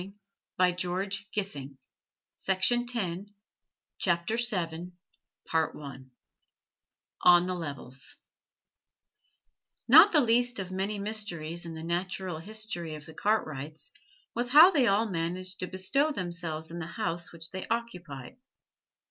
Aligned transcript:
Well, 0.57 0.71
this 0.71 0.83
protoxide 0.83 1.27
of 1.37 1.69
nitrogen, 2.47 2.87
you 2.87 2.87
see' 2.87 3.25
CHAPTER 3.99 4.35
VII 4.35 6.01
ON 7.21 7.45
THE 7.45 7.53
LEVELS 7.53 8.15
Not 9.87 10.11
the 10.11 10.19
least 10.19 10.57
of 10.57 10.71
many 10.71 10.97
mysteries 10.97 11.67
in 11.67 11.75
the 11.75 11.83
natural 11.83 12.39
history 12.39 12.95
of 12.95 13.05
the 13.05 13.13
Cartwrights 13.13 13.91
was, 14.33 14.49
how 14.49 14.71
they 14.71 14.87
all 14.87 15.07
managed 15.07 15.59
to 15.59 15.67
bestow 15.67 16.11
themselves 16.11 16.71
in 16.71 16.79
the 16.79 16.87
house 16.97 17.31
which 17.31 17.51
they 17.51 17.67
occupied. 17.67 18.37